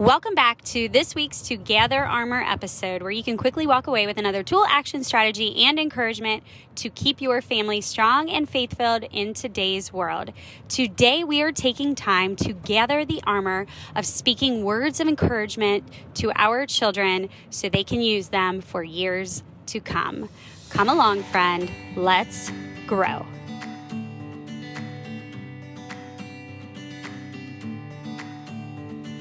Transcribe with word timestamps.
Welcome 0.00 0.34
back 0.34 0.62
to 0.62 0.88
this 0.88 1.14
week's 1.14 1.42
To 1.42 1.58
Gather 1.58 2.02
Armor 2.02 2.40
episode, 2.40 3.02
where 3.02 3.10
you 3.10 3.22
can 3.22 3.36
quickly 3.36 3.66
walk 3.66 3.86
away 3.86 4.06
with 4.06 4.16
another 4.16 4.42
tool, 4.42 4.64
action, 4.66 5.04
strategy, 5.04 5.66
and 5.66 5.78
encouragement 5.78 6.42
to 6.76 6.88
keep 6.88 7.20
your 7.20 7.42
family 7.42 7.82
strong 7.82 8.30
and 8.30 8.48
faith 8.48 8.78
filled 8.78 9.04
in 9.12 9.34
today's 9.34 9.92
world. 9.92 10.32
Today, 10.70 11.22
we 11.22 11.42
are 11.42 11.52
taking 11.52 11.94
time 11.94 12.34
to 12.36 12.54
gather 12.54 13.04
the 13.04 13.20
armor 13.26 13.66
of 13.94 14.06
speaking 14.06 14.64
words 14.64 15.00
of 15.00 15.06
encouragement 15.06 15.84
to 16.14 16.32
our 16.34 16.64
children 16.64 17.28
so 17.50 17.68
they 17.68 17.84
can 17.84 18.00
use 18.00 18.28
them 18.28 18.62
for 18.62 18.82
years 18.82 19.42
to 19.66 19.80
come. 19.80 20.30
Come 20.70 20.88
along, 20.88 21.24
friend. 21.24 21.70
Let's 21.94 22.50
grow. 22.86 23.26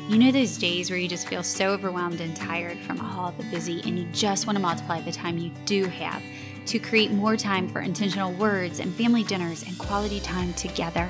You 0.10 0.18
know 0.18 0.32
those 0.32 0.58
days 0.58 0.90
where 0.90 0.98
you 0.98 1.08
just 1.08 1.28
feel 1.28 1.44
so 1.44 1.70
overwhelmed 1.70 2.20
and 2.20 2.36
tired 2.36 2.80
from 2.80 3.00
all 3.00 3.32
the 3.32 3.44
busy, 3.52 3.84
and 3.86 4.00
you 4.00 4.06
just 4.12 4.48
want 4.48 4.56
to 4.56 4.60
multiply 4.60 5.00
the 5.02 5.12
time 5.12 5.38
you 5.38 5.52
do 5.66 5.86
have 5.86 6.24
to 6.66 6.80
create 6.80 7.12
more 7.12 7.38
time 7.38 7.68
for 7.70 7.82
intentional 7.82 8.34
words 8.34 8.80
and 8.80 8.92
family 8.96 9.24
dinners 9.24 9.62
and 9.62 9.78
quality 9.78 10.20
time 10.22 10.52
together? 10.56 11.08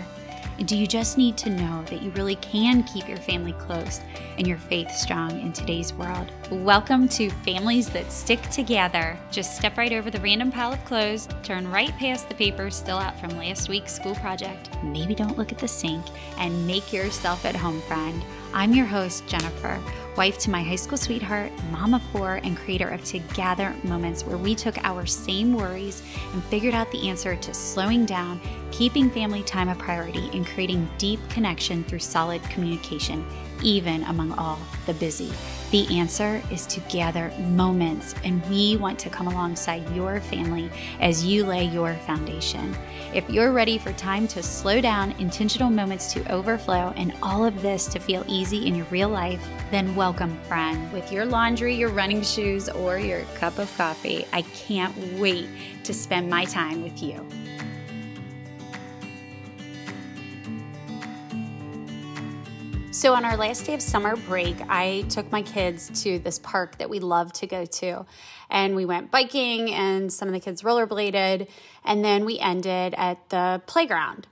And 0.58 0.68
do 0.68 0.76
you 0.76 0.86
just 0.86 1.18
need 1.18 1.38
to 1.38 1.50
know 1.50 1.82
that 1.86 2.02
you 2.02 2.10
really 2.12 2.36
can 2.36 2.84
keep 2.84 3.08
your 3.08 3.20
family 3.20 3.54
close 3.54 4.02
and 4.38 4.46
your 4.46 4.58
faith 4.58 4.92
strong 4.92 5.40
in 5.40 5.54
today's 5.54 5.94
world? 5.94 6.34
Welcome 6.52 7.08
to 7.10 7.30
Families 7.30 7.90
That 7.92 8.12
Stick 8.12 8.42
Together. 8.50 9.16
Just 9.30 9.56
step 9.56 9.78
right 9.78 9.94
over 9.94 10.10
the 10.10 10.20
random 10.20 10.52
pile 10.52 10.74
of 10.74 10.84
clothes, 10.84 11.30
turn 11.44 11.70
right 11.70 11.96
past 12.00 12.28
the 12.28 12.34
papers 12.34 12.76
still 12.76 12.98
out 12.98 13.20
from 13.20 13.38
last 13.38 13.70
week's 13.70 13.94
school 13.94 14.16
project. 14.16 14.72
Maybe 14.82 15.14
don't 15.14 15.38
look 15.38 15.52
at 15.52 15.60
the 15.60 15.68
sink 15.68 16.04
and 16.40 16.66
make 16.66 16.92
yourself 16.92 17.46
at 17.46 17.56
home, 17.56 17.82
friend. 17.82 18.24
I'm 18.52 18.74
your 18.74 18.88
host, 18.88 19.28
Jennifer, 19.28 19.80
wife 20.18 20.40
to 20.40 20.50
my 20.50 20.64
high 20.64 20.76
school 20.76 20.98
sweetheart, 20.98 21.52
mom 21.70 21.94
of 21.94 22.02
four, 22.12 22.42
and 22.44 22.58
creator 22.58 22.90
of 22.90 23.04
Together 23.06 23.76
Moments, 23.84 24.26
where 24.26 24.38
we 24.38 24.56
took 24.56 24.84
our 24.84 25.06
same 25.06 25.54
worries 25.54 26.02
and 26.34 26.44
figured 26.46 26.74
out 26.74 26.92
the 26.92 27.10
answer 27.10 27.36
to 27.36 27.54
slowing 27.54 28.06
down, 28.06 28.42
keeping 28.72 29.12
family 29.12 29.44
time 29.44 29.70
a 29.70 29.76
priority, 29.76 30.32
and 30.34 30.48
creating 30.48 30.90
deep 30.98 31.20
connection 31.30 31.84
through 31.84 32.00
solid 32.00 32.42
communication, 32.46 33.24
even 33.62 34.02
among 34.06 34.32
all 34.32 34.58
the 34.88 34.96
busy. 34.96 35.32
The 35.72 36.00
answer 36.00 36.42
is 36.50 36.66
to 36.66 36.80
gather 36.90 37.32
moments, 37.38 38.16
and 38.24 38.44
we 38.50 38.76
want 38.78 38.98
to 39.00 39.10
come 39.12 39.28
alongside 39.28 39.88
your 39.96 40.20
family 40.20 40.72
as 41.00 41.24
you 41.24 41.46
lay 41.46 41.66
your 41.66 41.94
foundation. 42.08 42.76
If 43.14 43.30
you're 43.30 43.52
ready 43.52 43.78
for 43.78 43.94
time 43.94 44.28
to 44.30 44.42
slow 44.42 44.82
down, 44.82 45.12
intentional 45.20 45.70
moments 45.70 46.12
to 46.14 46.32
overflow, 46.32 46.92
and 46.98 47.14
all 47.22 47.46
of 47.46 47.62
this 47.62 47.86
to 47.90 48.00
feel 48.00 48.26
easy 48.28 48.66
in 48.66 48.74
your 48.74 48.88
real 48.88 49.10
life, 49.10 49.48
then 49.70 49.96
welcome, 49.96 50.36
friend. 50.46 50.92
With 50.92 51.12
your 51.12 51.26
laundry, 51.26 51.76
your 51.76 51.90
running 51.90 52.24
shoes, 52.24 52.68
or 52.70 52.98
your 52.98 53.22
cup 53.36 53.60
of 53.60 53.72
coffee, 53.78 54.26
I 54.34 54.42
can't 54.42 54.98
wait 55.20 55.48
to 55.84 55.94
spend 55.94 56.32
my 56.32 56.46
time 56.46 56.82
with 56.82 57.04
you. 57.04 57.24
So, 63.00 63.14
on 63.14 63.24
our 63.24 63.38
last 63.38 63.66
day 63.66 63.74
of 63.74 63.82
summer 63.82 64.18
break, 64.18 64.58
I 64.68 65.06
took 65.08 65.32
my 65.32 65.42
kids 65.42 66.04
to 66.04 66.20
this 66.20 66.38
park 66.38 66.80
that 66.80 66.90
we 66.90 67.00
love 67.00 67.32
to 67.32 67.48
go 67.48 67.64
to. 67.64 68.06
And 68.50 68.76
we 68.76 68.84
went 68.84 69.10
biking, 69.10 69.72
and 69.72 70.12
some 70.12 70.28
of 70.28 70.34
the 70.34 70.42
kids 70.42 70.64
rollerbladed. 70.64 71.48
And 71.86 72.04
then 72.04 72.26
we 72.26 72.40
ended 72.40 72.94
at 72.98 73.30
the 73.30 73.62
playground. 73.68 74.28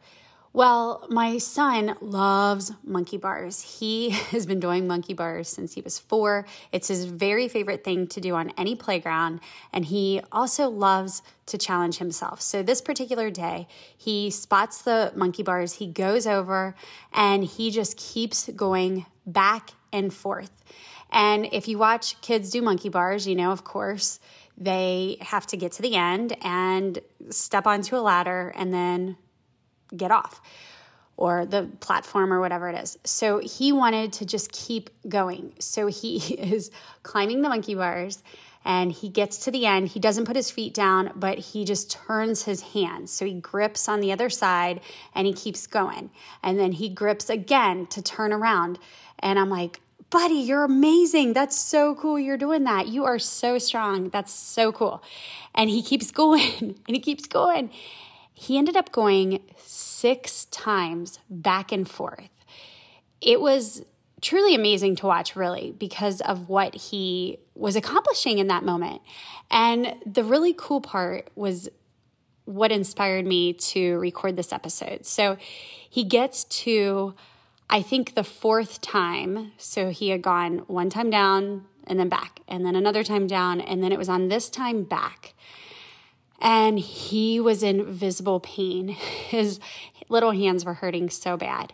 Well, 0.57 1.05
my 1.11 1.37
son 1.37 1.95
loves 2.01 2.71
monkey 2.83 3.17
bars. 3.17 3.61
He 3.61 4.09
has 4.31 4.47
been 4.47 4.59
doing 4.59 4.87
monkey 4.87 5.13
bars 5.13 5.49
since 5.49 5.71
he 5.71 5.81
was 5.81 5.99
four. 5.99 6.47
It's 6.71 6.87
his 6.87 7.05
very 7.05 7.47
favorite 7.47 7.83
thing 7.83 8.07
to 8.07 8.21
do 8.21 8.33
on 8.33 8.51
any 8.57 8.73
playground. 8.73 9.41
And 9.71 9.85
he 9.85 10.19
also 10.31 10.71
loves 10.71 11.21
to 11.45 11.59
challenge 11.59 11.99
himself. 11.99 12.41
So, 12.41 12.63
this 12.63 12.81
particular 12.81 13.29
day, 13.29 13.67
he 13.97 14.31
spots 14.31 14.81
the 14.81 15.13
monkey 15.15 15.43
bars, 15.43 15.73
he 15.73 15.85
goes 15.85 16.25
over, 16.25 16.73
and 17.13 17.43
he 17.43 17.69
just 17.69 17.95
keeps 17.95 18.49
going 18.49 19.05
back 19.27 19.69
and 19.93 20.11
forth. 20.11 20.49
And 21.11 21.49
if 21.51 21.67
you 21.67 21.77
watch 21.77 22.19
kids 22.21 22.49
do 22.49 22.63
monkey 22.63 22.89
bars, 22.89 23.27
you 23.27 23.35
know, 23.35 23.51
of 23.51 23.63
course, 23.63 24.19
they 24.57 25.17
have 25.21 25.45
to 25.47 25.57
get 25.57 25.73
to 25.73 25.83
the 25.83 25.93
end 25.93 26.35
and 26.41 26.97
step 27.29 27.67
onto 27.67 27.95
a 27.95 28.01
ladder 28.01 28.51
and 28.55 28.73
then 28.73 29.17
get 29.95 30.11
off 30.11 30.41
or 31.17 31.47
the 31.47 31.63
platform 31.79 32.31
or 32.31 32.39
whatever 32.39 32.69
it 32.69 32.79
is. 32.79 32.97
So 33.03 33.39
he 33.39 33.71
wanted 33.71 34.13
to 34.13 34.25
just 34.25 34.51
keep 34.51 34.91
going. 35.07 35.53
So 35.59 35.87
he 35.87 36.17
is 36.33 36.71
climbing 37.03 37.41
the 37.41 37.49
monkey 37.49 37.75
bars 37.75 38.21
and 38.63 38.91
he 38.91 39.09
gets 39.09 39.45
to 39.45 39.51
the 39.51 39.65
end. 39.65 39.87
He 39.87 39.99
doesn't 39.99 40.25
put 40.25 40.35
his 40.35 40.51
feet 40.51 40.73
down, 40.73 41.11
but 41.15 41.39
he 41.39 41.65
just 41.65 41.89
turns 41.89 42.43
his 42.43 42.61
hands. 42.61 43.11
So 43.11 43.25
he 43.25 43.33
grips 43.33 43.87
on 43.87 44.01
the 44.01 44.11
other 44.11 44.29
side 44.29 44.81
and 45.15 45.25
he 45.25 45.33
keeps 45.33 45.67
going. 45.67 46.11
And 46.43 46.59
then 46.59 46.71
he 46.71 46.89
grips 46.89 47.29
again 47.29 47.87
to 47.87 48.01
turn 48.01 48.31
around. 48.31 48.77
And 49.19 49.39
I'm 49.39 49.49
like, 49.49 49.79
buddy, 50.09 50.35
you're 50.35 50.65
amazing. 50.65 51.33
That's 51.33 51.57
so 51.57 51.95
cool. 51.95 52.19
You're 52.19 52.37
doing 52.37 52.65
that. 52.65 52.87
You 52.87 53.05
are 53.05 53.19
so 53.19 53.57
strong. 53.57 54.09
That's 54.09 54.33
so 54.33 54.71
cool. 54.71 55.01
And 55.55 55.69
he 55.69 55.81
keeps 55.81 56.11
going 56.11 56.61
and 56.61 56.95
he 56.95 56.99
keeps 56.99 57.25
going 57.25 57.71
he 58.39 58.55
ended 58.55 58.77
up 58.77 58.91
going 58.91 59.41
six 59.57 60.45
times 60.45 61.17
back 61.27 61.71
and 61.71 61.89
forth. 61.89 62.29
It 63.19 63.41
was 63.41 63.83
truly 64.21 64.53
amazing 64.53 64.95
to 64.97 65.07
watch, 65.07 65.35
really, 65.35 65.71
because 65.71 66.21
of 66.21 66.47
what 66.47 66.75
he 66.75 67.39
was 67.55 67.75
accomplishing 67.75 68.37
in 68.37 68.45
that 68.47 68.63
moment. 68.63 69.01
And 69.49 69.95
the 70.05 70.23
really 70.23 70.53
cool 70.55 70.81
part 70.81 71.31
was 71.33 71.67
what 72.45 72.71
inspired 72.71 73.25
me 73.25 73.53
to 73.53 73.97
record 73.97 74.35
this 74.35 74.53
episode. 74.53 75.07
So 75.07 75.37
he 75.89 76.03
gets 76.03 76.43
to, 76.43 77.15
I 77.71 77.81
think, 77.81 78.13
the 78.13 78.23
fourth 78.23 78.81
time. 78.81 79.51
So 79.57 79.89
he 79.89 80.09
had 80.09 80.21
gone 80.21 80.59
one 80.67 80.91
time 80.91 81.09
down 81.09 81.65
and 81.87 81.99
then 81.99 82.07
back, 82.07 82.41
and 82.47 82.63
then 82.63 82.75
another 82.75 83.03
time 83.03 83.25
down, 83.25 83.61
and 83.61 83.81
then 83.81 83.91
it 83.91 83.97
was 83.97 84.09
on 84.09 84.27
this 84.27 84.47
time 84.47 84.83
back 84.83 85.33
and 86.39 86.79
he 86.79 87.39
was 87.39 87.63
in 87.63 87.91
visible 87.91 88.39
pain. 88.39 88.89
His 89.29 89.59
little 90.09 90.31
hands 90.31 90.65
were 90.65 90.75
hurting 90.75 91.09
so 91.09 91.37
bad. 91.37 91.73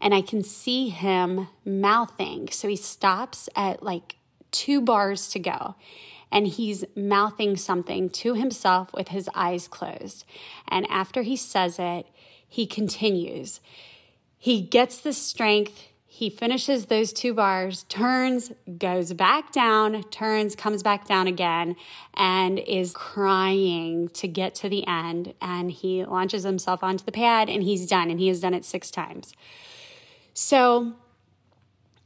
And 0.00 0.14
I 0.14 0.22
can 0.22 0.42
see 0.42 0.88
him 0.88 1.48
mouthing. 1.64 2.48
So 2.50 2.68
he 2.68 2.76
stops 2.76 3.48
at 3.54 3.82
like 3.82 4.16
two 4.50 4.80
bars 4.80 5.28
to 5.30 5.38
go 5.38 5.76
and 6.30 6.48
he's 6.48 6.84
mouthing 6.96 7.56
something 7.56 8.10
to 8.10 8.34
himself 8.34 8.92
with 8.92 9.08
his 9.08 9.30
eyes 9.34 9.68
closed. 9.68 10.24
And 10.68 10.86
after 10.90 11.22
he 11.22 11.36
says 11.36 11.78
it, 11.78 12.06
he 12.46 12.66
continues. 12.66 13.60
He 14.36 14.60
gets 14.60 14.98
the 14.98 15.12
strength 15.12 15.88
he 16.14 16.30
finishes 16.30 16.86
those 16.86 17.12
two 17.12 17.34
bars, 17.34 17.82
turns, 17.88 18.52
goes 18.78 19.12
back 19.14 19.50
down, 19.50 20.04
turns, 20.10 20.54
comes 20.54 20.80
back 20.80 21.08
down 21.08 21.26
again, 21.26 21.74
and 22.14 22.60
is 22.60 22.92
crying 22.92 24.06
to 24.10 24.28
get 24.28 24.54
to 24.54 24.68
the 24.68 24.86
end. 24.86 25.34
And 25.42 25.72
he 25.72 26.04
launches 26.04 26.44
himself 26.44 26.84
onto 26.84 27.04
the 27.04 27.10
pad 27.10 27.50
and 27.50 27.64
he's 27.64 27.88
done. 27.88 28.10
And 28.10 28.20
he 28.20 28.28
has 28.28 28.38
done 28.38 28.54
it 28.54 28.64
six 28.64 28.92
times. 28.92 29.34
So, 30.34 30.92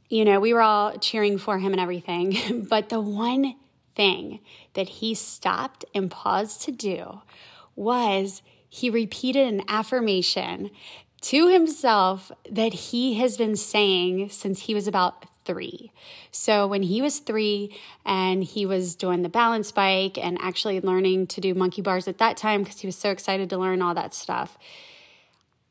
you 0.09 0.25
know, 0.25 0.39
we 0.39 0.55
were 0.55 0.61
all 0.63 0.97
cheering 0.97 1.37
for 1.37 1.59
him 1.59 1.71
and 1.71 1.79
everything. 1.79 2.65
But 2.67 2.89
the 2.89 2.99
one 2.99 3.57
thing 3.93 4.39
that 4.73 4.89
he 4.89 5.13
stopped 5.13 5.85
and 5.93 6.09
paused 6.09 6.63
to 6.63 6.71
do 6.71 7.21
was 7.75 8.41
he 8.67 8.89
repeated 8.89 9.47
an 9.47 9.61
affirmation 9.67 10.71
to 11.21 11.47
himself 11.47 12.31
that 12.49 12.73
he 12.73 13.15
has 13.15 13.37
been 13.37 13.55
saying 13.55 14.29
since 14.29 14.61
he 14.61 14.73
was 14.73 14.87
about 14.87 15.25
three. 15.45 15.91
So 16.31 16.67
when 16.67 16.83
he 16.83 17.01
was 17.01 17.19
three 17.19 17.75
and 18.05 18.43
he 18.43 18.65
was 18.65 18.95
doing 18.95 19.23
the 19.23 19.29
balance 19.29 19.71
bike 19.71 20.17
and 20.17 20.37
actually 20.41 20.79
learning 20.79 21.27
to 21.27 21.41
do 21.41 21.53
monkey 21.53 21.81
bars 21.81 22.07
at 22.07 22.19
that 22.19 22.37
time 22.37 22.63
because 22.63 22.79
he 22.79 22.87
was 22.87 22.95
so 22.95 23.09
excited 23.09 23.49
to 23.49 23.57
learn 23.57 23.81
all 23.81 23.95
that 23.95 24.13
stuff, 24.13 24.57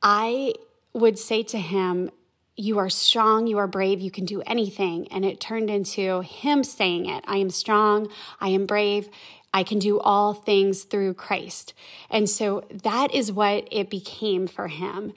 I 0.02 0.54
would 0.92 1.18
say 1.18 1.42
to 1.44 1.58
him, 1.58 2.10
you 2.56 2.78
are 2.78 2.90
strong, 2.90 3.46
you 3.46 3.56
are 3.58 3.68
brave, 3.68 4.00
you 4.00 4.10
can 4.10 4.24
do 4.24 4.42
anything. 4.44 5.06
And 5.12 5.24
it 5.24 5.40
turned 5.40 5.70
into 5.70 6.22
him 6.22 6.64
saying 6.64 7.06
it 7.06 7.24
I 7.28 7.36
am 7.36 7.50
strong, 7.50 8.08
I 8.40 8.48
am 8.48 8.66
brave, 8.66 9.08
I 9.52 9.62
can 9.62 9.78
do 9.78 9.98
all 10.00 10.34
things 10.34 10.84
through 10.84 11.14
Christ. 11.14 11.74
And 12.10 12.28
so 12.28 12.64
that 12.70 13.14
is 13.14 13.32
what 13.32 13.66
it 13.70 13.90
became 13.90 14.46
for 14.46 14.68
him. 14.68 15.12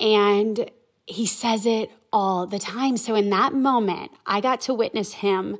And 0.00 0.70
he 1.06 1.26
says 1.26 1.64
it 1.64 1.90
all 2.12 2.46
the 2.46 2.58
time. 2.58 2.96
So 2.96 3.14
in 3.14 3.30
that 3.30 3.54
moment, 3.54 4.12
I 4.26 4.40
got 4.40 4.60
to 4.62 4.74
witness 4.74 5.14
him 5.14 5.58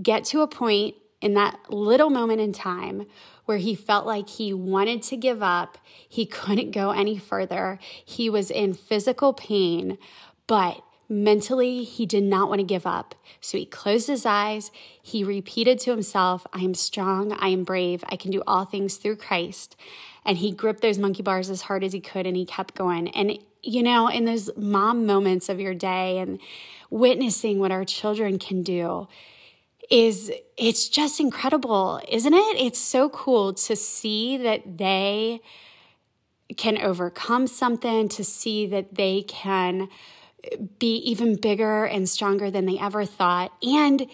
get 0.00 0.24
to 0.24 0.40
a 0.40 0.48
point 0.48 0.96
in 1.20 1.34
that 1.34 1.58
little 1.70 2.10
moment 2.10 2.40
in 2.40 2.52
time 2.52 3.06
where 3.44 3.58
he 3.58 3.74
felt 3.74 4.06
like 4.06 4.28
he 4.28 4.52
wanted 4.52 5.02
to 5.02 5.16
give 5.16 5.42
up. 5.42 5.78
He 6.08 6.26
couldn't 6.26 6.72
go 6.72 6.90
any 6.90 7.16
further. 7.18 7.78
He 8.04 8.28
was 8.28 8.50
in 8.50 8.74
physical 8.74 9.32
pain, 9.32 9.98
but 10.46 10.82
mentally, 11.12 11.84
he 11.84 12.06
did 12.06 12.24
not 12.24 12.48
want 12.48 12.60
to 12.60 12.64
give 12.64 12.86
up. 12.86 13.14
So 13.40 13.58
he 13.58 13.66
closed 13.66 14.08
his 14.08 14.24
eyes. 14.24 14.70
He 15.00 15.22
repeated 15.22 15.78
to 15.80 15.90
himself, 15.90 16.46
I 16.52 16.60
am 16.60 16.74
strong. 16.74 17.32
I 17.32 17.48
am 17.48 17.64
brave. 17.64 18.02
I 18.08 18.16
can 18.16 18.30
do 18.30 18.42
all 18.46 18.64
things 18.64 18.96
through 18.96 19.16
Christ. 19.16 19.76
And 20.24 20.38
he 20.38 20.52
gripped 20.52 20.80
those 20.80 20.98
monkey 20.98 21.22
bars 21.22 21.50
as 21.50 21.62
hard 21.62 21.84
as 21.84 21.92
he 21.92 22.00
could 22.00 22.26
and 22.26 22.36
he 22.36 22.44
kept 22.44 22.74
going. 22.74 23.08
And, 23.08 23.38
you 23.62 23.82
know, 23.82 24.08
in 24.08 24.24
those 24.24 24.50
mom 24.56 25.04
moments 25.06 25.48
of 25.48 25.60
your 25.60 25.74
day 25.74 26.18
and 26.18 26.40
witnessing 26.90 27.58
what 27.58 27.72
our 27.72 27.84
children 27.84 28.38
can 28.38 28.62
do, 28.62 29.08
is 29.90 30.32
it's 30.56 30.88
just 30.88 31.20
incredible, 31.20 32.00
isn't 32.08 32.32
it? 32.32 32.56
It's 32.56 32.78
so 32.78 33.10
cool 33.10 33.52
to 33.52 33.76
see 33.76 34.38
that 34.38 34.78
they 34.78 35.40
can 36.56 36.78
overcome 36.78 37.46
something, 37.46 38.08
to 38.08 38.24
see 38.24 38.66
that 38.66 38.94
they 38.94 39.22
can 39.22 39.88
be 40.78 40.96
even 40.96 41.36
bigger 41.36 41.84
and 41.84 42.08
stronger 42.08 42.50
than 42.50 42.66
they 42.66 42.78
ever 42.78 43.04
thought. 43.04 43.52
And 43.62 44.08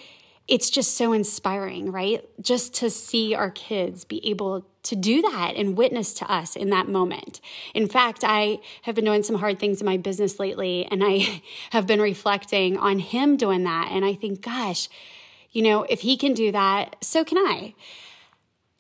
it's 0.48 0.70
just 0.70 0.96
so 0.96 1.12
inspiring, 1.12 1.92
right? 1.92 2.24
Just 2.40 2.72
to 2.76 2.88
see 2.88 3.34
our 3.34 3.50
kids 3.50 4.04
be 4.04 4.26
able 4.28 4.66
to 4.84 4.96
do 4.96 5.20
that 5.20 5.52
and 5.56 5.76
witness 5.76 6.14
to 6.14 6.32
us 6.32 6.56
in 6.56 6.70
that 6.70 6.88
moment. 6.88 7.42
In 7.74 7.86
fact, 7.86 8.24
I 8.24 8.60
have 8.82 8.94
been 8.94 9.04
doing 9.04 9.22
some 9.22 9.36
hard 9.36 9.58
things 9.58 9.80
in 9.82 9.84
my 9.84 9.98
business 9.98 10.38
lately, 10.38 10.86
and 10.90 11.04
I 11.04 11.42
have 11.70 11.86
been 11.86 12.00
reflecting 12.00 12.78
on 12.78 12.98
him 12.98 13.36
doing 13.36 13.64
that. 13.64 13.90
And 13.92 14.04
I 14.04 14.14
think, 14.14 14.40
gosh, 14.40 14.88
you 15.52 15.60
know, 15.62 15.82
if 15.82 16.00
he 16.00 16.16
can 16.16 16.32
do 16.32 16.50
that, 16.52 16.96
so 17.02 17.24
can 17.24 17.38
I. 17.38 17.74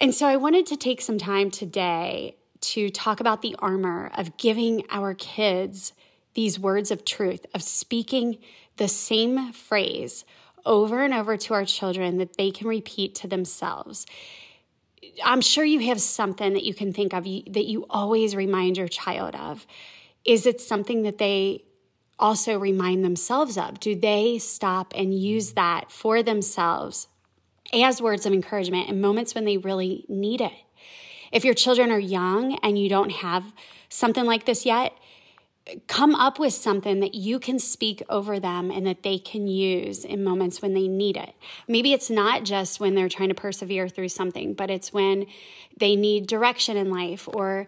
And 0.00 0.14
so 0.14 0.26
I 0.26 0.36
wanted 0.36 0.64
to 0.66 0.76
take 0.76 1.02
some 1.02 1.18
time 1.18 1.50
today 1.50 2.36
to 2.60 2.88
talk 2.88 3.20
about 3.20 3.42
the 3.42 3.54
armor 3.58 4.10
of 4.16 4.36
giving 4.38 4.84
our 4.90 5.12
kids 5.12 5.92
these 6.38 6.56
words 6.56 6.92
of 6.92 7.04
truth, 7.04 7.44
of 7.52 7.60
speaking 7.64 8.38
the 8.76 8.86
same 8.86 9.52
phrase 9.52 10.24
over 10.64 11.02
and 11.02 11.12
over 11.12 11.36
to 11.36 11.52
our 11.52 11.64
children 11.64 12.18
that 12.18 12.36
they 12.36 12.52
can 12.52 12.68
repeat 12.68 13.12
to 13.12 13.26
themselves. 13.26 14.06
I'm 15.24 15.40
sure 15.40 15.64
you 15.64 15.80
have 15.88 16.00
something 16.00 16.52
that 16.52 16.62
you 16.62 16.74
can 16.74 16.92
think 16.92 17.12
of 17.12 17.24
that 17.24 17.64
you 17.66 17.86
always 17.90 18.36
remind 18.36 18.76
your 18.76 18.86
child 18.86 19.34
of. 19.34 19.66
Is 20.24 20.46
it 20.46 20.60
something 20.60 21.02
that 21.02 21.18
they 21.18 21.64
also 22.20 22.56
remind 22.56 23.04
themselves 23.04 23.58
of? 23.58 23.80
Do 23.80 23.96
they 23.96 24.38
stop 24.38 24.92
and 24.94 25.12
use 25.12 25.54
that 25.54 25.90
for 25.90 26.22
themselves 26.22 27.08
as 27.72 28.00
words 28.00 28.26
of 28.26 28.32
encouragement 28.32 28.88
in 28.88 29.00
moments 29.00 29.34
when 29.34 29.44
they 29.44 29.56
really 29.56 30.04
need 30.08 30.40
it? 30.40 30.52
If 31.32 31.44
your 31.44 31.54
children 31.54 31.90
are 31.90 31.98
young 31.98 32.60
and 32.62 32.78
you 32.78 32.88
don't 32.88 33.10
have 33.10 33.52
something 33.88 34.24
like 34.24 34.44
this 34.44 34.64
yet, 34.64 34.92
come 35.86 36.14
up 36.14 36.38
with 36.38 36.52
something 36.52 37.00
that 37.00 37.14
you 37.14 37.38
can 37.38 37.58
speak 37.58 38.02
over 38.08 38.40
them 38.40 38.70
and 38.70 38.86
that 38.86 39.02
they 39.02 39.18
can 39.18 39.46
use 39.46 40.04
in 40.04 40.24
moments 40.24 40.62
when 40.62 40.74
they 40.74 40.88
need 40.88 41.16
it. 41.16 41.34
Maybe 41.66 41.92
it's 41.92 42.08
not 42.10 42.44
just 42.44 42.80
when 42.80 42.94
they're 42.94 43.08
trying 43.08 43.28
to 43.28 43.34
persevere 43.34 43.88
through 43.88 44.08
something, 44.08 44.54
but 44.54 44.70
it's 44.70 44.92
when 44.92 45.26
they 45.76 45.94
need 45.96 46.26
direction 46.26 46.76
in 46.76 46.90
life 46.90 47.28
or 47.28 47.66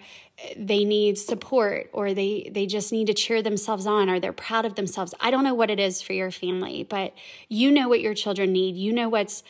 they 0.56 0.84
need 0.84 1.18
support 1.18 1.90
or 1.92 2.14
they 2.14 2.50
they 2.52 2.66
just 2.66 2.92
need 2.92 3.06
to 3.06 3.14
cheer 3.14 3.42
themselves 3.42 3.86
on 3.86 4.08
or 4.08 4.18
they're 4.18 4.32
proud 4.32 4.64
of 4.64 4.74
themselves. 4.74 5.14
I 5.20 5.30
don't 5.30 5.44
know 5.44 5.54
what 5.54 5.70
it 5.70 5.78
is 5.78 6.00
for 6.00 6.14
your 6.14 6.30
family, 6.30 6.82
but 6.82 7.14
you 7.48 7.70
know 7.70 7.88
what 7.88 8.00
your 8.00 8.14
children 8.14 8.52
need. 8.52 8.76
You 8.76 8.92
know 8.92 9.08
what's 9.08 9.42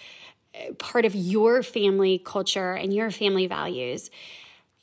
uh, 0.55 0.73
part 0.75 1.05
of 1.05 1.14
your 1.14 1.62
family 1.62 2.19
culture 2.19 2.73
and 2.73 2.93
your 2.93 3.11
family 3.11 3.46
values. 3.46 4.11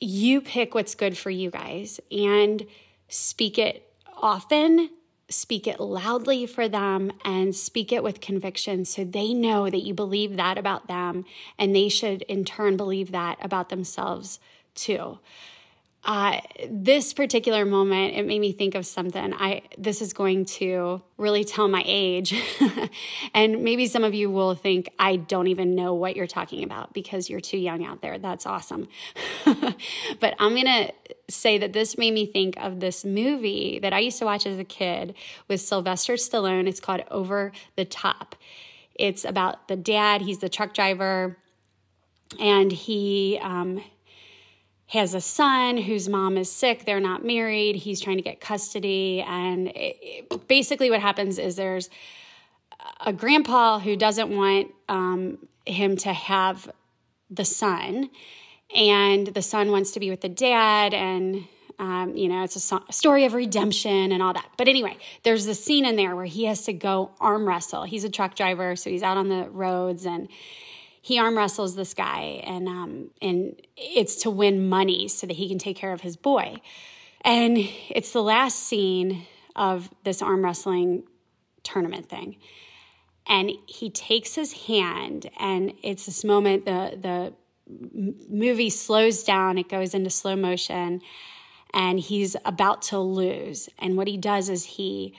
You 0.00 0.40
pick 0.40 0.74
what's 0.74 0.94
good 0.94 1.18
for 1.18 1.30
you 1.30 1.50
guys 1.50 2.00
and 2.10 2.66
speak 3.08 3.58
it 3.58 3.92
often, 4.16 4.90
speak 5.28 5.66
it 5.66 5.80
loudly 5.80 6.46
for 6.46 6.68
them, 6.68 7.12
and 7.24 7.54
speak 7.54 7.92
it 7.92 8.02
with 8.02 8.20
conviction 8.20 8.84
so 8.84 9.04
they 9.04 9.34
know 9.34 9.68
that 9.68 9.82
you 9.82 9.94
believe 9.94 10.36
that 10.36 10.58
about 10.58 10.88
them 10.88 11.24
and 11.58 11.74
they 11.74 11.88
should 11.88 12.22
in 12.22 12.44
turn 12.44 12.76
believe 12.76 13.12
that 13.12 13.38
about 13.40 13.68
themselves 13.68 14.38
too 14.74 15.18
uh, 16.04 16.40
this 16.70 17.12
particular 17.12 17.64
moment, 17.64 18.14
it 18.14 18.24
made 18.24 18.40
me 18.40 18.52
think 18.52 18.74
of 18.74 18.86
something. 18.86 19.34
I 19.34 19.62
this 19.76 20.00
is 20.00 20.12
going 20.12 20.44
to 20.44 21.02
really 21.16 21.44
tell 21.44 21.66
my 21.66 21.82
age, 21.84 22.34
and 23.34 23.62
maybe 23.64 23.86
some 23.86 24.04
of 24.04 24.14
you 24.14 24.30
will 24.30 24.54
think 24.54 24.88
I 24.98 25.16
don't 25.16 25.48
even 25.48 25.74
know 25.74 25.94
what 25.94 26.14
you're 26.14 26.28
talking 26.28 26.62
about 26.62 26.94
because 26.94 27.28
you're 27.28 27.40
too 27.40 27.58
young 27.58 27.84
out 27.84 28.00
there. 28.00 28.16
That's 28.16 28.46
awesome, 28.46 28.88
but 29.44 30.34
I'm 30.38 30.54
gonna 30.54 30.92
say 31.28 31.58
that 31.58 31.72
this 31.72 31.98
made 31.98 32.14
me 32.14 32.26
think 32.26 32.56
of 32.58 32.78
this 32.78 33.04
movie 33.04 33.80
that 33.80 33.92
I 33.92 33.98
used 33.98 34.18
to 34.20 34.24
watch 34.24 34.46
as 34.46 34.58
a 34.58 34.64
kid 34.64 35.14
with 35.48 35.60
Sylvester 35.60 36.14
Stallone. 36.14 36.68
It's 36.68 36.80
called 36.80 37.02
Over 37.10 37.52
the 37.76 37.84
Top. 37.84 38.36
It's 38.94 39.24
about 39.24 39.66
the 39.66 39.76
dad. 39.76 40.22
He's 40.22 40.38
the 40.38 40.48
truck 40.48 40.74
driver, 40.74 41.36
and 42.38 42.70
he. 42.70 43.38
Um, 43.42 43.82
has 44.88 45.12
a 45.12 45.20
son 45.20 45.76
whose 45.76 46.08
mom 46.08 46.38
is 46.38 46.50
sick. 46.50 46.84
They're 46.84 47.00
not 47.00 47.24
married. 47.24 47.76
He's 47.76 48.00
trying 48.00 48.16
to 48.16 48.22
get 48.22 48.40
custody. 48.40 49.22
And 49.26 49.70
it, 49.74 50.48
basically, 50.48 50.90
what 50.90 51.00
happens 51.00 51.38
is 51.38 51.56
there's 51.56 51.90
a 53.04 53.12
grandpa 53.12 53.80
who 53.80 53.96
doesn't 53.96 54.34
want 54.34 54.68
um, 54.88 55.46
him 55.66 55.96
to 55.98 56.12
have 56.12 56.70
the 57.30 57.44
son, 57.44 58.08
and 58.74 59.26
the 59.28 59.42
son 59.42 59.70
wants 59.70 59.92
to 59.92 60.00
be 60.00 60.08
with 60.08 60.22
the 60.22 60.28
dad. 60.28 60.94
And 60.94 61.44
um, 61.78 62.16
you 62.16 62.28
know, 62.28 62.42
it's 62.42 62.56
a, 62.56 62.60
so- 62.60 62.84
story 62.90 63.24
of 63.24 63.34
redemption 63.34 64.10
and 64.10 64.22
all 64.22 64.32
that. 64.32 64.48
But 64.56 64.68
anyway, 64.68 64.96
there's 65.22 65.46
a 65.46 65.54
scene 65.54 65.84
in 65.84 65.96
there 65.96 66.16
where 66.16 66.24
he 66.24 66.46
has 66.46 66.62
to 66.64 66.72
go 66.72 67.10
arm 67.20 67.46
wrestle. 67.46 67.84
He's 67.84 68.04
a 68.04 68.10
truck 68.10 68.34
driver, 68.34 68.74
so 68.74 68.90
he's 68.90 69.02
out 69.02 69.16
on 69.16 69.28
the 69.28 69.48
roads 69.50 70.04
and 70.06 70.28
he 71.00 71.18
arm 71.18 71.36
wrestles 71.36 71.74
this 71.76 71.94
guy, 71.94 72.42
and 72.44 72.68
um, 72.68 73.10
and 73.22 73.60
it's 73.76 74.16
to 74.22 74.30
win 74.30 74.68
money 74.68 75.08
so 75.08 75.26
that 75.26 75.36
he 75.36 75.48
can 75.48 75.58
take 75.58 75.76
care 75.76 75.92
of 75.92 76.00
his 76.00 76.16
boy. 76.16 76.56
And 77.22 77.58
it's 77.88 78.12
the 78.12 78.22
last 78.22 78.60
scene 78.60 79.26
of 79.56 79.90
this 80.04 80.22
arm 80.22 80.44
wrestling 80.44 81.04
tournament 81.62 82.08
thing. 82.08 82.36
And 83.26 83.50
he 83.66 83.90
takes 83.90 84.34
his 84.34 84.52
hand, 84.66 85.28
and 85.38 85.72
it's 85.82 86.06
this 86.06 86.24
moment 86.24 86.64
the 86.64 86.98
the 87.00 87.32
movie 88.30 88.70
slows 88.70 89.22
down, 89.22 89.58
it 89.58 89.68
goes 89.68 89.94
into 89.94 90.10
slow 90.10 90.36
motion, 90.36 91.02
and 91.74 92.00
he's 92.00 92.34
about 92.44 92.82
to 92.82 92.98
lose. 92.98 93.68
And 93.78 93.96
what 93.96 94.08
he 94.08 94.16
does 94.16 94.48
is 94.48 94.64
he 94.64 95.14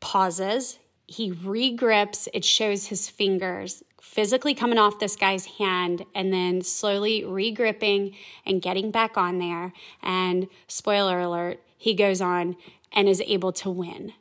pauses, 0.00 0.78
he 1.06 1.32
regrips, 1.32 2.28
it 2.34 2.44
shows 2.44 2.86
his 2.86 3.08
fingers 3.08 3.82
physically 4.06 4.54
coming 4.54 4.78
off 4.78 4.98
this 4.98 5.16
guy's 5.16 5.44
hand 5.44 6.04
and 6.14 6.32
then 6.32 6.62
slowly 6.62 7.22
regripping 7.22 8.14
and 8.46 8.62
getting 8.62 8.90
back 8.90 9.18
on 9.18 9.38
there. 9.38 9.72
And 10.02 10.48
spoiler 10.68 11.20
alert, 11.20 11.60
he 11.76 11.92
goes 11.92 12.20
on 12.20 12.56
and 12.92 13.08
is 13.08 13.20
able 13.26 13.52
to 13.52 13.68
win. 13.68 14.12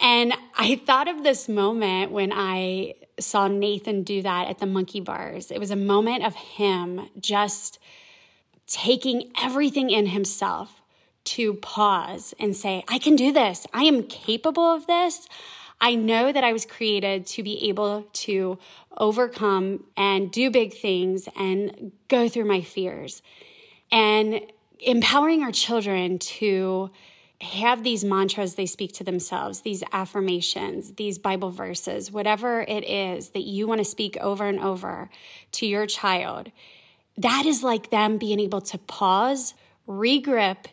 And 0.00 0.32
I 0.56 0.76
thought 0.76 1.08
of 1.08 1.22
this 1.22 1.48
moment 1.48 2.10
when 2.10 2.32
I 2.32 2.94
saw 3.20 3.48
Nathan 3.48 4.02
do 4.02 4.22
that 4.22 4.48
at 4.48 4.58
the 4.58 4.66
monkey 4.66 5.00
bars. 5.00 5.50
It 5.50 5.58
was 5.58 5.70
a 5.70 5.76
moment 5.76 6.24
of 6.24 6.34
him 6.34 7.08
just 7.20 7.78
taking 8.66 9.30
everything 9.40 9.90
in 9.90 10.06
himself 10.06 10.80
to 11.24 11.54
pause 11.54 12.34
and 12.40 12.56
say, 12.56 12.82
I 12.88 12.98
can 12.98 13.14
do 13.14 13.32
this. 13.32 13.66
I 13.74 13.82
am 13.82 14.04
capable 14.04 14.74
of 14.74 14.86
this. 14.86 15.28
I 15.82 15.96
know 15.96 16.32
that 16.32 16.44
I 16.44 16.52
was 16.52 16.64
created 16.64 17.26
to 17.26 17.42
be 17.42 17.68
able 17.68 18.06
to 18.12 18.56
overcome 18.96 19.82
and 19.96 20.30
do 20.30 20.48
big 20.48 20.74
things 20.74 21.28
and 21.36 21.90
go 22.06 22.28
through 22.28 22.44
my 22.44 22.60
fears. 22.60 23.20
And 23.90 24.42
empowering 24.78 25.42
our 25.42 25.50
children 25.50 26.20
to 26.20 26.92
have 27.40 27.82
these 27.82 28.04
mantras 28.04 28.54
they 28.54 28.66
speak 28.66 28.92
to 28.92 29.04
themselves, 29.04 29.62
these 29.62 29.82
affirmations, 29.92 30.92
these 30.92 31.18
Bible 31.18 31.50
verses, 31.50 32.12
whatever 32.12 32.62
it 32.62 32.88
is 32.88 33.30
that 33.30 33.42
you 33.42 33.66
want 33.66 33.80
to 33.80 33.84
speak 33.84 34.16
over 34.18 34.46
and 34.46 34.60
over 34.60 35.10
to 35.50 35.66
your 35.66 35.86
child, 35.86 36.52
that 37.18 37.44
is 37.44 37.64
like 37.64 37.90
them 37.90 38.18
being 38.18 38.38
able 38.38 38.60
to 38.60 38.78
pause, 38.78 39.54
regrip, 39.88 40.66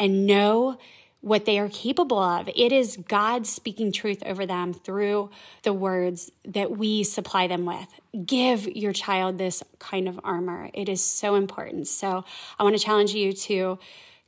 and 0.00 0.26
know 0.26 0.76
what 1.26 1.44
they 1.44 1.58
are 1.58 1.68
capable 1.68 2.20
of. 2.20 2.48
It 2.54 2.70
is 2.70 2.96
God 3.08 3.48
speaking 3.48 3.90
truth 3.90 4.22
over 4.24 4.46
them 4.46 4.72
through 4.72 5.28
the 5.64 5.72
words 5.72 6.30
that 6.44 6.78
we 6.78 7.02
supply 7.02 7.48
them 7.48 7.64
with. 7.64 7.88
Give 8.24 8.64
your 8.68 8.92
child 8.92 9.36
this 9.36 9.60
kind 9.80 10.06
of 10.06 10.20
armor. 10.22 10.70
It 10.72 10.88
is 10.88 11.02
so 11.02 11.34
important. 11.34 11.88
So 11.88 12.24
I 12.60 12.62
want 12.62 12.78
to 12.78 12.84
challenge 12.84 13.12
you 13.12 13.32
to 13.32 13.76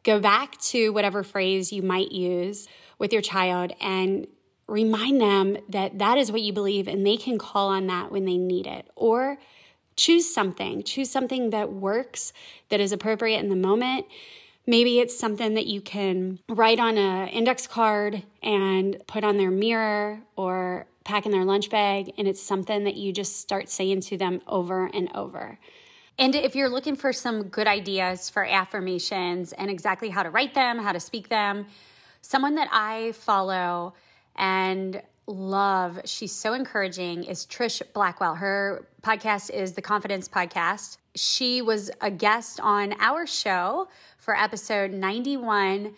go 0.03 0.19
back 0.19 0.59
to 0.63 0.93
whatever 0.93 1.23
phrase 1.23 1.73
you 1.73 1.83
might 1.83 2.11
use 2.11 2.67
with 2.99 3.13
your 3.13 3.23
child 3.23 3.73
and 3.81 4.27
remind 4.67 5.21
them 5.21 5.57
that 5.69 6.01
that 6.01 6.19
is 6.19 6.33
what 6.33 6.41
you 6.41 6.53
believe 6.53 6.89
and 6.89 7.07
they 7.07 7.17
can 7.17 7.39
call 7.39 7.69
on 7.69 7.87
that 7.87 8.11
when 8.11 8.25
they 8.25 8.37
need 8.37 8.67
it. 8.67 8.91
Or 8.97 9.39
choose 9.95 10.29
something, 10.35 10.83
choose 10.83 11.11
something 11.11 11.51
that 11.51 11.73
works, 11.73 12.33
that 12.71 12.81
is 12.81 12.91
appropriate 12.91 13.39
in 13.39 13.51
the 13.51 13.57
moment 13.57 14.07
Maybe 14.69 15.01
it's 15.01 15.19
something 15.19 15.55
that 15.55 15.65
you 15.65 15.81
can 15.81 16.41
write 16.47 16.79
on 16.79 16.99
an 16.99 17.29
index 17.29 17.67
card 17.67 18.23
and 18.43 19.03
put 19.07 19.25
on 19.25 19.39
their 19.39 19.51
mirror 19.51 20.21
or 20.37 20.87
pack 21.05 21.25
in 21.25 21.33
their 21.33 21.47
lunch 21.47 21.71
bag. 21.71 22.13
And 22.19 22.29
it's 22.29 22.43
something 22.43 22.85
that 22.85 22.95
you 22.95 23.11
just 23.11 23.41
start 23.41 23.71
saying 23.71 24.03
to 24.03 24.19
them 24.19 24.43
over 24.47 24.85
and 24.93 25.09
over. 25.15 25.59
And 26.19 26.35
if 26.35 26.55
you're 26.55 26.69
looking 26.69 26.97
for 26.97 27.15
some 27.15 27.45
good 27.45 27.67
ideas 27.67 28.29
for 28.29 28.45
affirmations 28.45 29.55
and 29.55 29.71
exactly 29.71 30.11
how 30.11 30.23
to 30.23 30.29
write 30.29 30.53
them, 30.53 30.81
how 30.81 30.93
to 30.93 31.01
speak 31.01 31.31
them, 31.31 31.65
someone 32.21 32.57
that 32.57 32.69
I 32.71 33.13
follow 33.13 33.95
and 34.37 35.01
love, 35.29 36.01
she's 36.05 36.33
so 36.33 36.55
encouraging, 36.55 37.25
is 37.25 37.47
Trish 37.47 37.83
Blackwell. 37.93 38.35
Her 38.35 38.87
podcast 39.03 39.51
is 39.51 39.75
the 39.75 39.83
Confidence 39.83 40.29
Podcast. 40.29 40.97
She 41.15 41.63
was 41.63 41.91
a 42.01 42.11
guest 42.11 42.61
on 42.61 42.95
our 42.99 43.27
show 43.27 43.89
for 44.17 44.35
episode 44.37 44.91
91. 44.91 45.95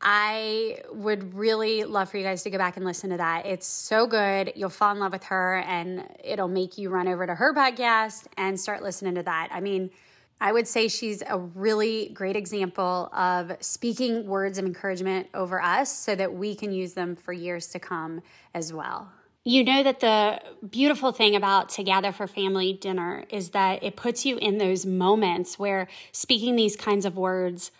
I 0.00 0.80
would 0.92 1.34
really 1.34 1.84
love 1.84 2.10
for 2.10 2.18
you 2.18 2.24
guys 2.24 2.42
to 2.44 2.50
go 2.50 2.58
back 2.58 2.76
and 2.76 2.84
listen 2.84 3.10
to 3.10 3.16
that. 3.16 3.46
It's 3.46 3.66
so 3.66 4.06
good. 4.06 4.52
You'll 4.54 4.70
fall 4.70 4.92
in 4.92 5.00
love 5.00 5.12
with 5.12 5.24
her 5.24 5.56
and 5.66 6.08
it'll 6.22 6.48
make 6.48 6.78
you 6.78 6.90
run 6.90 7.08
over 7.08 7.26
to 7.26 7.34
her 7.34 7.54
podcast 7.54 8.26
and 8.36 8.58
start 8.58 8.82
listening 8.82 9.16
to 9.16 9.22
that. 9.24 9.48
I 9.50 9.60
mean, 9.60 9.90
I 10.40 10.52
would 10.52 10.68
say 10.68 10.88
she's 10.88 11.22
a 11.26 11.38
really 11.38 12.10
great 12.14 12.36
example 12.36 13.10
of 13.12 13.52
speaking 13.60 14.26
words 14.26 14.58
of 14.58 14.64
encouragement 14.64 15.28
over 15.34 15.60
us 15.60 15.94
so 15.96 16.14
that 16.14 16.32
we 16.32 16.54
can 16.54 16.72
use 16.72 16.94
them 16.94 17.16
for 17.16 17.32
years 17.32 17.66
to 17.68 17.78
come 17.80 18.22
as 18.54 18.72
well. 18.72 19.10
You 19.44 19.64
know 19.64 19.82
that 19.82 20.00
the 20.00 20.40
beautiful 20.68 21.10
thing 21.10 21.34
about 21.34 21.70
Together 21.70 22.12
for 22.12 22.26
Family 22.26 22.72
Dinner 22.72 23.24
is 23.30 23.50
that 23.50 23.82
it 23.82 23.96
puts 23.96 24.26
you 24.26 24.36
in 24.36 24.58
those 24.58 24.84
moments 24.84 25.58
where 25.58 25.88
speaking 26.12 26.54
these 26.54 26.76
kinds 26.76 27.04
of 27.06 27.16
words 27.16 27.70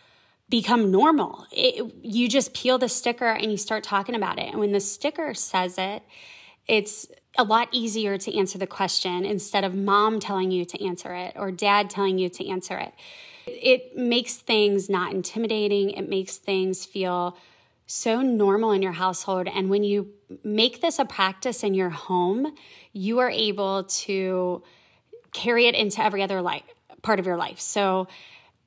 become 0.48 0.90
normal. 0.90 1.46
It, 1.52 1.94
you 2.02 2.28
just 2.28 2.54
peel 2.54 2.78
the 2.78 2.88
sticker 2.88 3.28
and 3.28 3.50
you 3.50 3.58
start 3.58 3.84
talking 3.84 4.14
about 4.14 4.38
it. 4.38 4.48
And 4.48 4.58
when 4.58 4.72
the 4.72 4.80
sticker 4.80 5.34
says 5.34 5.76
it, 5.76 6.02
it's 6.66 7.06
a 7.37 7.44
lot 7.44 7.68
easier 7.73 8.18
to 8.18 8.37
answer 8.37 8.58
the 8.58 8.66
question 8.66 9.25
instead 9.25 9.64
of 9.64 9.75
mom 9.75 10.18
telling 10.18 10.50
you 10.50 10.64
to 10.64 10.85
answer 10.85 11.14
it 11.14 11.35
or 11.37 11.50
dad 11.50 11.90
telling 11.90 12.18
you 12.18 12.28
to 12.28 12.49
answer 12.49 12.78
it. 12.78 12.92
It 13.47 13.97
makes 13.97 14.37
things 14.37 14.88
not 14.88 15.12
intimidating, 15.12 15.90
it 15.90 16.08
makes 16.08 16.37
things 16.37 16.85
feel 16.85 17.37
so 17.87 18.20
normal 18.20 18.73
in 18.73 18.82
your 18.82 18.92
household. 18.92 19.49
And 19.49 19.70
when 19.70 19.82
you 19.82 20.11
make 20.44 20.82
this 20.82 20.99
a 20.99 21.04
practice 21.04 21.62
in 21.62 21.75
your 21.75 21.88
home, 21.88 22.54
you 22.92 23.18
are 23.18 23.30
able 23.30 23.85
to 23.85 24.62
carry 25.32 25.66
it 25.66 25.75
into 25.75 26.04
every 26.04 26.23
other 26.23 26.42
life, 26.42 26.64
part 27.02 27.18
of 27.18 27.26
your 27.26 27.37
life. 27.37 27.61
So, 27.61 28.08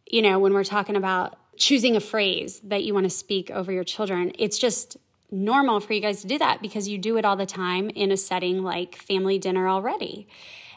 you 0.09 0.21
know, 0.21 0.39
when 0.39 0.53
we're 0.53 0.63
talking 0.63 0.95
about 0.95 1.37
choosing 1.55 1.95
a 1.95 1.99
phrase 1.99 2.59
that 2.63 2.83
you 2.83 2.93
want 2.93 3.03
to 3.03 3.09
speak 3.11 3.51
over 3.51 3.71
your 3.71 3.83
children, 3.83 4.31
it's 4.39 4.57
just 4.57 4.97
normal 5.31 5.79
for 5.79 5.93
you 5.93 6.01
guys 6.01 6.21
to 6.21 6.27
do 6.27 6.37
that 6.37 6.61
because 6.61 6.87
you 6.87 6.97
do 6.97 7.17
it 7.17 7.25
all 7.25 7.35
the 7.35 7.45
time 7.45 7.89
in 7.89 8.11
a 8.11 8.17
setting 8.17 8.63
like 8.63 8.95
family 8.95 9.39
dinner 9.39 9.67
already. 9.67 10.27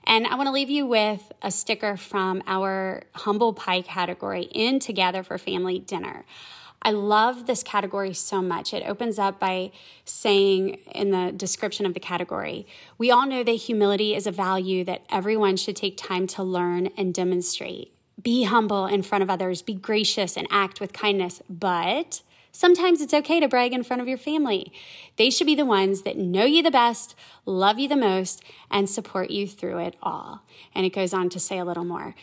And 0.05 0.27
I 0.27 0.37
want 0.37 0.47
to 0.47 0.53
leave 0.53 0.71
you 0.71 0.87
with 0.87 1.33
a 1.43 1.51
sticker 1.51 1.97
from 1.97 2.43
our 2.47 3.03
humble 3.15 3.53
pie 3.53 3.83
category 3.83 4.43
in 4.45 4.79
Together 4.79 5.23
for 5.23 5.39
Family 5.39 5.79
Dinner. 5.79 6.25
I 6.83 6.91
love 6.91 7.47
this 7.47 7.63
category 7.63 8.13
so 8.13 8.43
much. 8.43 8.75
It 8.75 8.87
opens 8.87 9.19
up 9.19 9.41
by 9.41 9.73
saying 10.05 10.75
in 10.95 11.11
the 11.11 11.33
description 11.35 11.87
of 11.87 11.95
the 11.95 12.01
category, 12.01 12.67
we 12.99 13.11
all 13.11 13.27
know 13.27 13.43
that 13.43 13.53
humility 13.53 14.15
is 14.15 14.27
a 14.27 14.31
value 14.31 14.85
that 14.85 15.03
everyone 15.11 15.57
should 15.57 15.77
take 15.77 15.97
time 15.97 16.27
to 16.29 16.43
learn 16.43 16.89
and 16.99 17.15
demonstrate. 17.15 17.95
Be 18.23 18.45
humble 18.45 18.85
in 18.87 19.03
front 19.03 19.25
of 19.25 19.31
others, 19.31 19.63
be 19.63 19.75
gracious 19.75 20.37
and 20.37 20.47
act 20.51 20.79
with 20.79 20.93
kindness, 20.93 21.41
but 21.49 22.21
Sometimes 22.57 23.01
it's 23.01 23.13
okay 23.13 23.41
to 23.41 23.49
brag 23.49 23.73
in 23.73 23.83
front 23.83 24.01
of 24.01 24.07
your 24.07 24.17
family. 24.17 24.73
They 25.17 25.29
should 25.29 25.49
be 25.49 25.57
the 25.57 25.65
ones 25.65 26.03
that 26.03 26.17
know 26.17 26.45
you 26.45 26.63
the 26.63 26.71
best, 26.71 27.17
love 27.45 27.81
you 27.81 27.89
the 27.89 27.97
most, 27.97 28.45
and 28.71 28.89
support 28.89 29.33
you 29.33 29.49
through 29.49 29.79
it 29.79 29.97
all. 30.01 30.45
And 30.73 30.87
it 30.87 30.95
goes 30.95 31.13
on 31.13 31.31
to 31.31 31.41
say 31.41 31.59
a 31.59 31.65
little 31.65 31.85
more. 31.85 32.15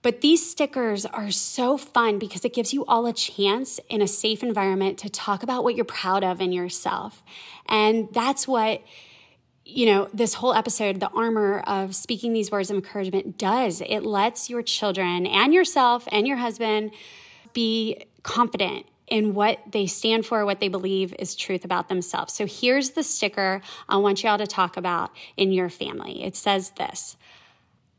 But 0.00 0.20
these 0.20 0.48
stickers 0.48 1.04
are 1.04 1.32
so 1.32 1.76
fun 1.76 2.20
because 2.20 2.44
it 2.44 2.54
gives 2.54 2.72
you 2.72 2.84
all 2.84 3.04
a 3.06 3.12
chance 3.12 3.80
in 3.88 4.00
a 4.00 4.06
safe 4.06 4.44
environment 4.44 4.96
to 4.98 5.08
talk 5.08 5.42
about 5.42 5.64
what 5.64 5.74
you're 5.74 5.84
proud 5.84 6.22
of 6.22 6.40
in 6.40 6.52
yourself. 6.52 7.24
And 7.68 8.08
that's 8.12 8.46
what 8.46 8.80
you 9.66 9.86
know, 9.86 10.08
this 10.12 10.34
whole 10.34 10.52
episode, 10.52 11.00
the 11.00 11.08
armor 11.08 11.60
of 11.60 11.96
speaking 11.96 12.32
these 12.32 12.50
words 12.50 12.70
of 12.70 12.76
encouragement 12.76 13.38
does. 13.38 13.80
It 13.80 14.00
lets 14.00 14.50
your 14.50 14.62
children 14.62 15.26
and 15.26 15.54
yourself 15.54 16.06
and 16.12 16.28
your 16.28 16.36
husband 16.36 16.92
be 17.54 18.04
confident 18.22 18.84
in 19.06 19.34
what 19.34 19.60
they 19.70 19.86
stand 19.86 20.24
for, 20.24 20.44
what 20.44 20.60
they 20.60 20.68
believe 20.68 21.14
is 21.18 21.34
truth 21.34 21.64
about 21.64 21.88
themselves. 21.88 22.32
So 22.32 22.46
here's 22.46 22.90
the 22.90 23.02
sticker 23.02 23.60
I 23.88 23.96
want 23.98 24.22
y'all 24.22 24.38
to 24.38 24.46
talk 24.46 24.76
about 24.76 25.10
in 25.36 25.52
your 25.52 25.68
family. 25.68 26.24
It 26.24 26.36
says 26.36 26.70
this 26.70 27.16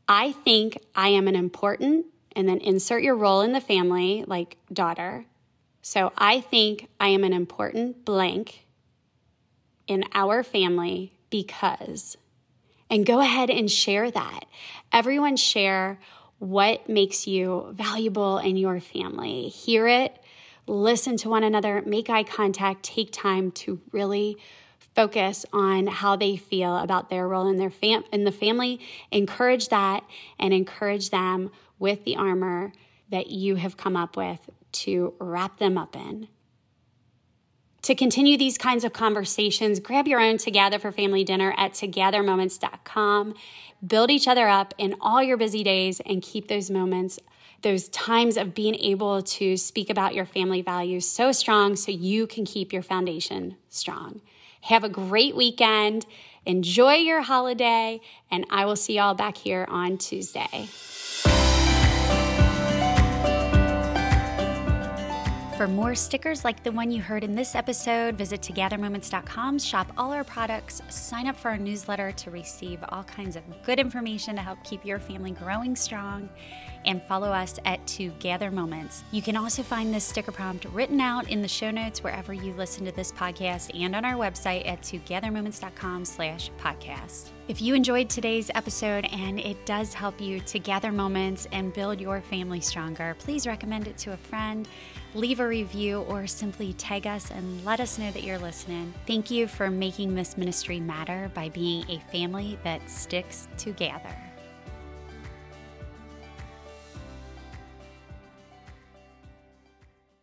I 0.08 0.32
think 0.32 0.78
I 0.94 1.08
am 1.08 1.28
an 1.28 1.36
important, 1.36 2.06
and 2.34 2.48
then 2.48 2.58
insert 2.58 3.02
your 3.02 3.16
role 3.16 3.40
in 3.40 3.52
the 3.52 3.60
family, 3.60 4.24
like 4.26 4.56
daughter. 4.72 5.26
So 5.82 6.12
I 6.18 6.40
think 6.40 6.88
I 6.98 7.08
am 7.08 7.22
an 7.24 7.32
important 7.32 8.04
blank 8.04 8.66
in 9.86 10.04
our 10.12 10.42
family 10.42 11.12
because. 11.30 12.16
And 12.90 13.06
go 13.06 13.20
ahead 13.20 13.50
and 13.50 13.70
share 13.70 14.10
that. 14.10 14.44
Everyone 14.92 15.36
share 15.36 15.98
what 16.38 16.88
makes 16.88 17.26
you 17.26 17.68
valuable 17.72 18.38
in 18.38 18.56
your 18.56 18.80
family. 18.80 19.48
Hear 19.48 19.88
it, 19.88 20.16
listen 20.66 21.16
to 21.18 21.28
one 21.28 21.44
another, 21.44 21.82
make 21.84 22.10
eye 22.10 22.22
contact, 22.22 22.82
take 22.82 23.12
time 23.12 23.50
to 23.52 23.80
really 23.92 24.36
focus 24.94 25.44
on 25.52 25.86
how 25.86 26.16
they 26.16 26.36
feel 26.36 26.76
about 26.78 27.10
their 27.10 27.28
role 27.28 27.48
in 27.48 27.58
their 27.58 27.70
fam- 27.70 28.04
in 28.12 28.24
the 28.24 28.32
family. 28.32 28.80
Encourage 29.12 29.68
that 29.68 30.04
and 30.38 30.54
encourage 30.54 31.10
them 31.10 31.50
with 31.78 32.04
the 32.04 32.16
armor 32.16 32.72
that 33.10 33.28
you 33.28 33.56
have 33.56 33.76
come 33.76 33.96
up 33.96 34.16
with 34.16 34.50
to 34.72 35.14
wrap 35.18 35.58
them 35.58 35.76
up 35.76 35.94
in. 35.94 36.28
To 37.82 37.94
continue 37.94 38.36
these 38.36 38.58
kinds 38.58 38.82
of 38.82 38.92
conversations 38.92 39.78
grab 39.78 40.08
your 40.08 40.20
own 40.20 40.38
together 40.38 40.78
for 40.78 40.90
family 40.90 41.22
dinner 41.22 41.54
at 41.56 41.72
togethermoments.com 41.72 43.34
build 43.86 44.10
each 44.10 44.26
other 44.26 44.48
up 44.48 44.74
in 44.78 44.96
all 45.00 45.22
your 45.22 45.36
busy 45.36 45.62
days 45.62 46.00
and 46.00 46.22
keep 46.22 46.48
those 46.48 46.70
moments 46.70 47.18
those 47.66 47.88
times 47.88 48.36
of 48.36 48.54
being 48.54 48.76
able 48.76 49.22
to 49.22 49.56
speak 49.56 49.90
about 49.90 50.14
your 50.14 50.24
family 50.24 50.62
values 50.62 51.06
so 51.06 51.32
strong 51.32 51.74
so 51.74 51.90
you 51.90 52.26
can 52.26 52.44
keep 52.44 52.72
your 52.72 52.82
foundation 52.82 53.56
strong 53.68 54.20
have 54.66 54.82
a 54.82 54.88
great 54.88 55.36
weekend. 55.36 56.06
Enjoy 56.44 56.94
your 56.94 57.22
holiday, 57.22 58.00
and 58.30 58.44
I 58.50 58.64
will 58.64 58.76
see 58.76 58.96
y'all 58.96 59.14
back 59.14 59.36
here 59.36 59.66
on 59.68 59.96
Tuesday. 59.98 60.68
For 65.56 65.66
more 65.66 65.94
stickers 65.94 66.44
like 66.44 66.62
the 66.62 66.70
one 66.70 66.90
you 66.90 67.00
heard 67.00 67.24
in 67.24 67.34
this 67.34 67.54
episode, 67.54 68.18
visit 68.18 68.42
togethermoments.com, 68.42 69.58
shop 69.58 69.90
all 69.96 70.12
our 70.12 70.22
products, 70.22 70.82
sign 70.90 71.26
up 71.26 71.34
for 71.34 71.48
our 71.48 71.56
newsletter 71.56 72.12
to 72.12 72.30
receive 72.30 72.84
all 72.90 73.04
kinds 73.04 73.36
of 73.36 73.42
good 73.62 73.78
information 73.78 74.36
to 74.36 74.42
help 74.42 74.62
keep 74.64 74.84
your 74.84 74.98
family 74.98 75.30
growing 75.30 75.74
strong 75.74 76.28
and 76.84 77.02
follow 77.02 77.28
us 77.28 77.58
at 77.64 77.84
Together 77.86 78.50
Moments. 78.50 79.02
You 79.12 79.22
can 79.22 79.34
also 79.34 79.62
find 79.62 79.94
this 79.94 80.04
sticker 80.04 80.30
prompt 80.30 80.66
written 80.66 81.00
out 81.00 81.30
in 81.30 81.40
the 81.40 81.48
show 81.48 81.70
notes 81.70 82.02
wherever 82.02 82.34
you 82.34 82.52
listen 82.52 82.84
to 82.84 82.92
this 82.92 83.10
podcast 83.10 83.70
and 83.82 83.96
on 83.96 84.04
our 84.04 84.14
website 84.14 84.68
at 84.68 84.82
togethermoments.com 84.82 86.04
slash 86.04 86.50
podcast. 86.60 87.30
If 87.48 87.62
you 87.62 87.74
enjoyed 87.74 88.10
today's 88.10 88.50
episode 88.54 89.06
and 89.12 89.40
it 89.40 89.64
does 89.66 89.94
help 89.94 90.20
you 90.20 90.40
to 90.40 90.58
gather 90.58 90.92
moments 90.92 91.46
and 91.50 91.72
build 91.72 92.00
your 92.00 92.20
family 92.20 92.60
stronger, 92.60 93.16
please 93.18 93.46
recommend 93.46 93.86
it 93.88 93.96
to 93.98 94.12
a 94.12 94.16
friend, 94.16 94.68
leave 95.16 95.40
a 95.40 95.48
review, 95.48 96.02
or 96.02 96.26
simply 96.26 96.72
tag 96.74 97.06
us 97.06 97.30
and 97.30 97.64
let 97.64 97.80
us 97.80 97.98
know 97.98 98.10
that 98.12 98.22
you're 98.22 98.38
listening. 98.38 98.92
Thank 99.06 99.30
you 99.30 99.48
for 99.48 99.70
making 99.70 100.14
this 100.14 100.36
ministry 100.36 100.80
matter 100.80 101.30
by 101.34 101.48
being 101.48 101.84
a 101.88 101.98
family 102.12 102.58
that 102.64 102.88
sticks 102.88 103.48
together. 103.56 104.25